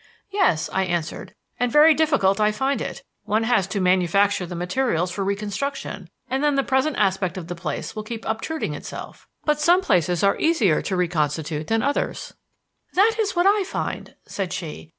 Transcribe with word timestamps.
"Yes," 0.31 0.67
I 0.73 0.85
answered, 0.85 1.35
"and 1.59 1.71
very 1.71 1.93
difficult 1.93 2.39
I 2.41 2.51
find 2.51 2.81
it. 2.81 3.03
One 3.25 3.43
has 3.43 3.67
to 3.67 3.79
manufacture 3.79 4.47
the 4.47 4.55
materials 4.55 5.11
for 5.11 5.23
reconstruction, 5.23 6.09
and 6.27 6.43
then 6.43 6.55
the 6.55 6.63
present 6.63 6.95
aspect 6.97 7.37
of 7.37 7.49
the 7.49 7.53
place 7.55 7.95
will 7.95 8.01
keep 8.01 8.25
obtruding 8.25 8.73
itself. 8.73 9.27
But 9.45 9.59
some 9.61 9.81
places 9.83 10.23
are 10.23 10.39
easier 10.39 10.81
to 10.81 10.95
reconstitute 10.97 11.67
than 11.67 11.83
others." 11.83 12.33
"That 12.95 13.17
is 13.19 13.35
what 13.35 13.45
I 13.45 13.63
find," 13.63 14.15
said 14.25 14.53
she. 14.53 14.89